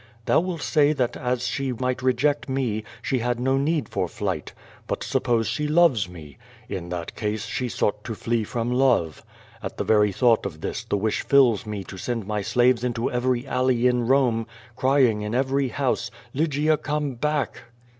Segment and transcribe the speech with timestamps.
[0.25, 4.51] Thou wilt say that as she might reject me, she had no need for flight.
[4.89, 6.39] ]>ut suppose she loves me?
[6.67, 9.23] In that case she sought to flee from love.
[9.61, 13.11] At the very thought of this, the wish fills me to send my slaves into
[13.11, 17.61] every alley in Kome, crying in every house, "Lygia, come back!''